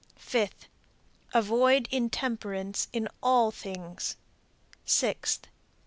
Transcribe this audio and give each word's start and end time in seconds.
Fifth. 0.17 0.65
Avoid 1.31 1.87
intemperance 1.91 2.87
in 2.91 3.07
all 3.21 3.51
things. 3.51 4.15
Sixth. 4.83 5.45